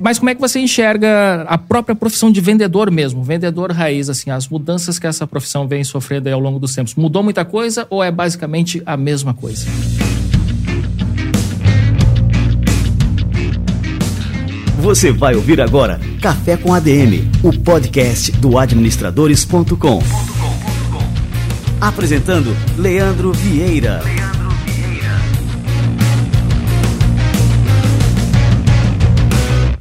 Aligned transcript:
Mas 0.00 0.18
como 0.18 0.30
é 0.30 0.34
que 0.34 0.40
você 0.40 0.58
enxerga 0.58 1.42
a 1.46 1.58
própria 1.58 1.94
profissão 1.94 2.32
de 2.32 2.40
vendedor 2.40 2.90
mesmo, 2.90 3.22
vendedor 3.22 3.70
raiz, 3.70 4.08
assim, 4.08 4.30
as 4.30 4.48
mudanças 4.48 4.98
que 4.98 5.06
essa 5.06 5.26
profissão 5.26 5.68
vem 5.68 5.84
sofrendo 5.84 6.28
ao 6.30 6.40
longo 6.40 6.58
dos 6.58 6.74
tempos? 6.74 6.94
Mudou 6.94 7.22
muita 7.22 7.44
coisa 7.44 7.86
ou 7.90 8.02
é 8.02 8.10
basicamente 8.10 8.82
a 8.86 8.96
mesma 8.96 9.34
coisa? 9.34 9.66
Você 14.78 15.12
vai 15.12 15.34
ouvir 15.34 15.60
agora 15.60 16.00
Café 16.22 16.56
com 16.56 16.72
ADM, 16.72 17.30
o 17.42 17.52
podcast 17.52 18.32
do 18.32 18.56
administradores.com. 18.58 20.02
Apresentando 21.78 22.56
Leandro 22.78 23.32
Vieira. 23.32 24.00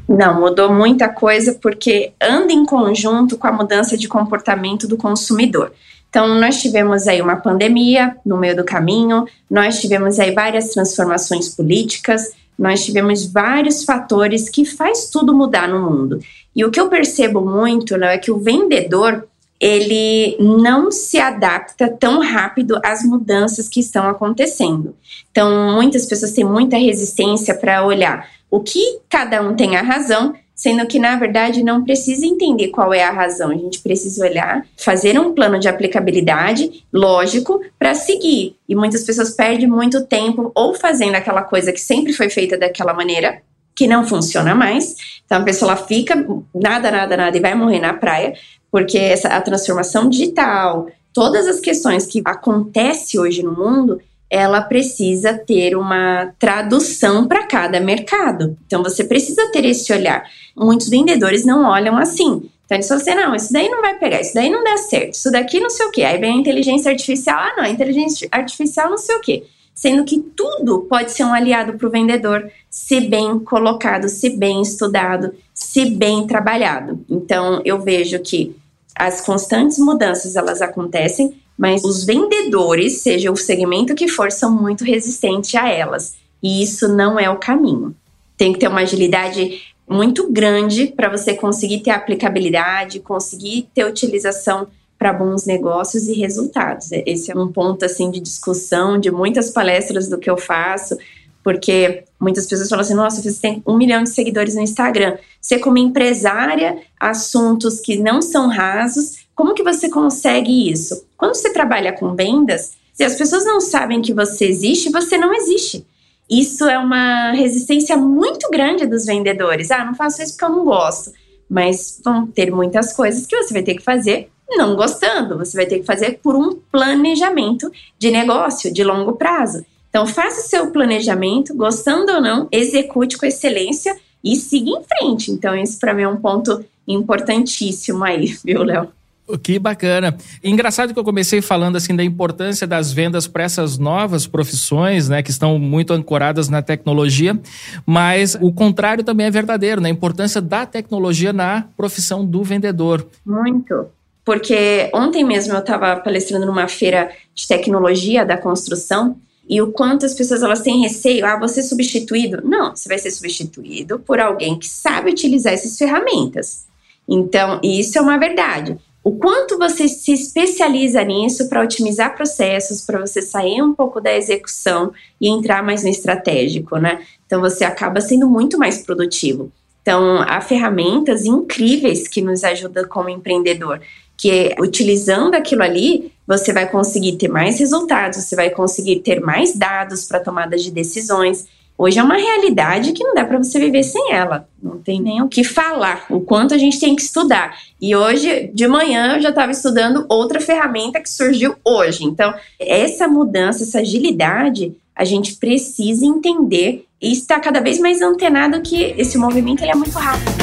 Não, 0.10 0.42
mudou 0.42 0.74
muita 0.74 1.08
coisa 1.08 1.54
porque 1.62 2.14
anda 2.20 2.52
em 2.52 2.66
conjunto 2.66 3.38
com 3.38 3.46
a 3.46 3.52
mudança 3.52 3.96
de 3.96 4.08
comportamento 4.08 4.88
do 4.88 4.98
consumidor. 4.98 5.72
Então, 6.10 6.40
nós 6.40 6.60
tivemos 6.60 7.08
aí 7.08 7.22
uma 7.22 7.36
pandemia 7.36 8.18
no 8.26 8.36
meio 8.36 8.56
do 8.56 8.64
caminho, 8.64 9.26
nós 9.48 9.80
tivemos 9.80 10.20
aí 10.20 10.32
várias 10.32 10.70
transformações 10.70 11.50
políticas, 11.50 12.32
nós 12.58 12.84
tivemos 12.84 13.32
vários 13.32 13.84
fatores 13.84 14.50
que 14.50 14.66
faz 14.66 15.12
tudo 15.12 15.32
mudar 15.32 15.68
no 15.68 15.80
mundo. 15.80 16.20
E 16.56 16.66
o 16.66 16.72
que 16.72 16.80
eu 16.80 16.90
percebo 16.90 17.42
muito 17.42 17.96
né, 17.96 18.16
é 18.16 18.18
que 18.18 18.32
o 18.32 18.40
vendedor 18.40 19.28
ele 19.60 20.38
não 20.40 20.90
se 20.90 21.20
adapta 21.20 21.88
tão 21.88 22.20
rápido 22.22 22.80
às 22.84 23.04
mudanças 23.04 23.70
que 23.70 23.80
estão 23.80 24.10
acontecendo. 24.10 24.96
Então, 25.30 25.76
muitas 25.76 26.08
pessoas 26.08 26.32
têm 26.32 26.46
muita 26.46 26.78
resistência 26.78 27.54
para 27.54 27.86
olhar 27.86 28.26
o 28.50 28.60
que 28.60 29.00
cada 29.10 29.42
um 29.42 29.56
tem 29.56 29.76
a 29.76 29.82
razão 29.82 30.34
sendo 30.60 30.86
que 30.86 31.00
na 31.00 31.16
verdade 31.16 31.64
não 31.64 31.86
precisa 31.86 32.26
entender 32.26 32.68
qual 32.68 32.94
é 32.94 33.02
a 33.02 33.12
razão, 33.12 33.50
a 33.50 33.56
gente 33.56 33.80
precisa 33.80 34.26
olhar, 34.26 34.66
fazer 34.76 35.18
um 35.18 35.34
plano 35.34 35.58
de 35.58 35.70
aplicabilidade 35.70 36.84
lógico 36.92 37.62
para 37.80 37.96
seguir. 37.96 38.58
E 38.68 38.76
muitas 38.76 39.06
pessoas 39.06 39.32
perdem 39.32 39.70
muito 39.70 40.06
tempo 40.06 40.52
ou 40.54 40.74
fazendo 40.74 41.16
aquela 41.16 41.44
coisa 41.44 41.72
que 41.72 41.80
sempre 41.80 42.12
foi 42.12 42.30
feita 42.30 42.58
daquela 42.58 42.94
maneira, 42.94 43.42
que 43.74 43.88
não 43.88 44.06
funciona 44.06 44.54
mais. 44.54 44.98
Então 45.26 45.38
a 45.38 45.44
pessoa 45.46 45.78
fica 45.78 46.14
nada, 46.54 46.92
nada, 46.92 47.16
nada 47.16 47.38
e 47.38 47.40
vai 47.40 47.56
morrer 47.56 47.80
na 47.80 47.94
praia, 47.94 48.34
porque 48.70 48.98
essa 48.98 49.30
a 49.30 49.40
transformação 49.40 50.10
digital, 50.10 50.88
todas 51.14 51.48
as 51.48 51.62
questões 51.62 52.06
que 52.06 52.22
acontecem 52.26 53.18
hoje 53.18 53.42
no 53.42 53.54
mundo, 53.54 54.02
ela 54.30 54.62
precisa 54.62 55.34
ter 55.34 55.76
uma 55.76 56.34
tradução 56.38 57.28
para 57.28 57.48
cada 57.48 57.80
mercado. 57.80 58.58
Então 58.68 58.84
você 58.84 59.04
precisa 59.04 59.52
ter 59.52 59.66
esse 59.66 59.92
olhar. 59.92 60.24
Muitos 60.56 60.88
vendedores 60.90 61.46
não 61.46 61.66
olham 61.66 61.98
assim. 61.98 62.50
Então 62.66 62.78
eles 62.78 62.88
falam 62.88 63.02
assim: 63.02 63.16
não, 63.16 63.36
isso 63.36 63.52
daí 63.52 63.68
não 63.68 63.82
vai 63.82 63.98
pegar, 63.98 64.22
isso 64.22 64.36
daí 64.36 64.50
não 64.50 64.64
dá 64.64 64.78
certo, 64.78 65.16
isso 65.16 65.32
daqui 65.32 65.60
não 65.60 65.72
sei 65.72 65.88
o 65.88 65.92
quê. 65.92 66.04
Aí 66.04 66.20
vem 66.20 66.34
a 66.34 66.38
inteligência 66.38 66.92
artificial, 66.92 67.40
ah, 67.40 67.54
não, 67.58 67.64
a 67.64 67.70
inteligência 67.70 68.28
artificial 68.32 68.92
não 68.92 68.98
sei 68.98 69.16
o 69.16 69.22
quê. 69.22 69.44
Sendo 69.74 70.04
que 70.04 70.20
tudo 70.20 70.82
pode 70.82 71.12
ser 71.12 71.24
um 71.24 71.34
aliado 71.34 71.74
para 71.74 71.88
o 71.88 71.90
vendedor, 71.90 72.52
se 72.70 73.00
bem 73.00 73.40
colocado, 73.40 74.10
se 74.10 74.30
bem 74.30 74.62
estudado, 74.62 75.34
se 75.54 75.90
bem 75.90 76.28
trabalhado. 76.28 77.04
Então 77.10 77.62
eu 77.66 77.80
vejo 77.80 78.20
que 78.20 78.56
as 78.94 79.22
constantes 79.22 79.80
mudanças 79.80 80.36
elas 80.36 80.62
acontecem, 80.62 81.42
mas 81.60 81.84
os 81.84 82.06
vendedores, 82.06 83.02
seja 83.02 83.30
o 83.30 83.36
segmento 83.36 83.94
que 83.94 84.08
for, 84.08 84.32
são 84.32 84.50
muito 84.50 84.86
resistentes 84.86 85.54
a 85.56 85.68
elas. 85.68 86.16
E 86.42 86.64
isso 86.64 86.88
não 86.88 87.20
é 87.20 87.30
o 87.30 87.36
caminho. 87.36 87.94
Tem 88.38 88.54
que 88.54 88.60
ter 88.60 88.70
uma 88.70 88.80
agilidade 88.80 89.62
muito 89.86 90.32
grande 90.32 90.88
para 90.88 91.10
você 91.10 91.34
conseguir 91.34 91.80
ter 91.80 91.92
aplicabilidade, 91.92 93.02
conseguir 93.02 93.68
ter 93.76 93.84
utilização 93.84 94.68
para 94.98 95.12
bons 95.12 95.46
negócios 95.46 96.08
e 96.08 96.14
resultados. 96.14 96.94
Esse 96.94 97.30
é 97.30 97.36
um 97.36 97.52
ponto 97.52 97.84
assim 97.84 98.10
de 98.10 98.22
discussão 98.22 98.98
de 98.98 99.12
muitas 99.12 99.50
palestras 99.50 100.08
do 100.08 100.18
que 100.18 100.30
eu 100.30 100.38
faço, 100.38 100.98
porque 101.44 102.06
muitas 102.18 102.46
pessoas 102.46 102.70
falam 102.70 102.86
assim: 102.86 102.94
nossa, 102.94 103.22
você 103.22 103.38
tem 103.42 103.62
um 103.68 103.76
milhão 103.76 104.02
de 104.02 104.10
seguidores 104.12 104.56
no 104.56 104.62
Instagram. 104.62 105.18
Você, 105.42 105.60
como 105.60 105.78
empresária, 105.78 106.78
assuntos 106.98 107.82
que 107.82 107.98
não 107.98 108.22
são 108.22 108.48
rasos, 108.48 109.28
como 109.40 109.54
que 109.54 109.64
você 109.64 109.90
consegue 109.90 110.70
isso? 110.70 111.06
Quando 111.16 111.34
você 111.34 111.54
trabalha 111.54 111.94
com 111.94 112.14
vendas, 112.14 112.74
se 112.94 113.06
as 113.06 113.16
pessoas 113.16 113.46
não 113.46 113.62
sabem 113.62 114.02
que 114.02 114.14
você 114.14 114.44
existe, 114.44 114.92
você 114.92 115.18
não 115.18 115.34
existe. 115.34 115.88
Isso 116.30 116.66
é 116.66 116.78
uma 116.78 117.32
resistência 117.32 117.96
muito 117.96 118.50
grande 118.50 118.86
dos 118.86 119.06
vendedores. 119.06 119.72
Ah, 119.72 119.86
não 119.86 119.96
faço 119.96 120.22
isso 120.22 120.34
porque 120.34 120.44
eu 120.44 120.58
não 120.58 120.66
gosto. 120.66 121.14
Mas 121.50 122.02
vão 122.04 122.28
ter 122.28 122.52
muitas 122.52 122.92
coisas 122.92 123.26
que 123.26 123.38
você 123.38 123.54
vai 123.54 123.64
ter 123.64 123.76
que 123.76 123.82
fazer 123.82 124.30
não 124.50 124.76
gostando. 124.76 125.38
Você 125.38 125.56
vai 125.56 125.66
ter 125.66 125.80
que 125.80 125.86
fazer 125.86 126.20
por 126.22 126.36
um 126.36 126.60
planejamento 126.70 127.72
de 127.98 128.12
negócio 128.12 128.74
de 128.74 128.84
longo 128.84 129.14
prazo. 129.14 129.66
Então, 129.90 130.06
faça 130.06 130.42
o 130.42 130.50
seu 130.50 130.70
planejamento, 130.70 131.56
gostando 131.56 132.12
ou 132.12 132.20
não, 132.20 132.50
execute 132.52 133.18
com 133.18 133.26
excelência 133.26 133.98
e 134.22 134.36
siga 134.36 134.70
em 134.70 134.84
frente. 134.84 135.32
Então, 135.32 135.56
isso 135.56 135.80
para 135.80 135.94
mim 135.94 136.02
é 136.02 136.10
um 136.10 136.18
ponto 136.18 136.62
importantíssimo 136.86 138.04
aí, 138.04 138.38
viu, 138.44 138.64
Léo? 138.64 138.99
Que 139.38 139.60
bacana. 139.60 140.18
Engraçado 140.44 140.94
que 140.94 141.00
eu 141.00 141.04
comecei 141.04 141.42
falando 141.42 141.76
assim 141.76 141.96
da 141.96 142.04
importância 142.04 142.66
das 142.66 142.92
vendas 142.92 143.28
para 143.28 143.44
essas 143.44 143.78
novas 143.78 144.26
profissões, 144.26 145.10
né, 145.10 145.22
que 145.22 145.30
estão 145.30 145.60
muito 145.60 145.94
ancoradas 145.94 146.50
na 146.50 146.62
tecnologia, 146.62 147.40
mas 147.86 148.38
o 148.42 148.52
contrário 148.52 149.04
também 149.04 149.28
é 149.28 149.32
verdadeiro, 149.32 149.82
né? 149.82 149.90
A 149.90 149.92
importância 149.92 150.42
da 150.42 150.66
tecnologia 150.66 151.32
na 151.34 151.66
profissão 151.76 152.26
do 152.26 152.44
vendedor. 152.44 153.06
Muito. 153.26 153.88
Porque 154.26 154.90
ontem 154.94 155.24
mesmo 155.24 155.54
eu 155.54 155.60
estava 155.60 155.96
palestrando 155.96 156.46
numa 156.46 156.68
feira 156.68 157.10
de 157.34 157.48
tecnologia 157.48 158.26
da 158.26 158.38
construção 158.38 159.16
e 159.50 159.60
o 159.62 159.72
quanto 159.72 160.06
as 160.06 160.14
pessoas 160.14 160.44
elas 160.44 160.62
têm 160.62 160.82
receio, 160.82 161.26
ah, 161.26 161.40
você 161.40 161.64
substituído? 161.64 162.40
Não, 162.44 162.76
você 162.76 162.88
vai 162.88 163.00
ser 163.00 163.10
substituído 163.10 163.98
por 163.98 164.20
alguém 164.20 164.60
que 164.60 164.68
sabe 164.68 165.10
utilizar 165.10 165.54
essas 165.54 165.76
ferramentas. 165.76 166.68
Então, 167.08 167.60
isso 167.64 167.98
é 167.98 168.02
uma 168.02 168.20
verdade 168.20 168.78
o 169.04 169.12
quanto 169.14 169.58
você 169.58 169.88
se 169.88 170.12
especializa 170.12 171.04
nisso 171.04 171.48
para 171.48 171.64
otimizar 171.64 172.16
processos, 172.16 172.82
para 172.82 173.00
você 173.00 173.22
sair 173.22 173.62
um 173.62 173.74
pouco 173.74 174.02
da 174.02 174.16
execução 174.16 174.92
e 175.20 175.30
entrar 175.30 175.64
mais 175.64 175.84
no 175.84 175.90
estratégico, 175.90 176.78
né? 176.78 177.02
Então 177.26 177.40
você 177.40 177.64
acaba 177.64 178.02
sendo 178.02 178.30
muito 178.30 178.58
mais 178.58 178.82
produtivo. 178.82 179.52
Então, 179.82 180.22
há 180.22 180.42
ferramentas 180.42 181.26
incríveis 181.26 182.08
que 182.08 182.22
nos 182.22 182.44
ajudam 182.44 182.86
como 182.88 183.10
empreendedor, 183.10 183.82
que 184.18 184.54
utilizando 184.60 185.34
aquilo 185.34 185.64
ali, 185.64 186.12
você 186.28 186.52
vai 186.52 186.70
conseguir 186.70 187.14
ter 187.14 187.30
mais 187.30 187.58
resultados, 187.58 188.20
você 188.20 188.36
vai 188.36 188.50
conseguir 188.50 189.00
ter 189.00 189.22
mais 189.22 189.58
dados 189.58 190.06
para 190.06 190.20
tomadas 190.20 190.62
de 190.62 190.70
decisões 190.70 191.48
Hoje 191.82 191.98
é 191.98 192.04
uma 192.04 192.18
realidade 192.18 192.92
que 192.92 193.06
não 193.06 193.16
dá 193.16 193.24
para 193.24 193.38
você 193.38 193.58
viver 193.58 193.84
sem 193.84 194.12
ela. 194.12 194.50
Não 194.62 194.80
tem 194.80 195.02
nem 195.02 195.22
o 195.22 195.30
que 195.30 195.46
falar, 195.46 196.06
o 196.10 196.20
quanto 196.20 196.54
a 196.54 196.58
gente 196.58 196.78
tem 196.78 196.94
que 196.94 197.02
estudar. 197.02 197.58
E 197.82 197.96
hoje, 197.96 198.52
de 198.54 198.68
manhã, 198.68 199.16
eu 199.16 199.22
já 199.22 199.30
estava 199.30 199.54
estudando 199.54 200.06
outra 200.10 200.42
ferramenta 200.42 201.00
que 201.00 201.10
surgiu 201.10 201.56
hoje. 201.64 202.04
Então, 202.04 202.34
essa 202.60 203.08
mudança, 203.08 203.64
essa 203.64 203.80
agilidade, 203.80 204.76
a 204.94 205.06
gente 205.06 205.36
precisa 205.38 206.06
entender 206.06 206.86
e 207.02 207.14
estar 207.14 207.40
cada 207.40 207.62
vez 207.62 207.80
mais 207.80 208.02
antenado 208.02 208.62
que 208.62 208.94
esse 208.98 209.18
movimento 209.18 209.64
ele 209.64 209.72
é 209.72 209.76
muito 209.76 209.98
rápido. 209.98 210.34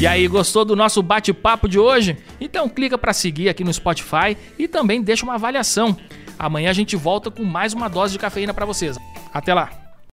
E 0.00 0.06
aí, 0.06 0.26
gostou 0.26 0.64
do 0.64 0.74
nosso 0.74 1.02
bate-papo 1.02 1.68
de 1.68 1.78
hoje? 1.78 2.16
Então 2.40 2.70
clica 2.70 2.96
para 2.96 3.12
seguir 3.12 3.50
aqui 3.50 3.62
no 3.62 3.72
Spotify 3.72 4.34
e 4.58 4.66
também 4.66 5.02
deixa 5.02 5.26
uma 5.26 5.34
avaliação. 5.34 5.94
Amanhã 6.38 6.70
a 6.70 6.74
gente 6.74 6.96
volta 6.96 7.30
com 7.30 7.44
mais 7.44 7.74
uma 7.74 7.86
dose 7.88 8.14
de 8.14 8.18
cafeína 8.18 8.54
para 8.54 8.64
vocês. 8.64 8.96
Até 9.30 9.52
lá! 9.52 9.83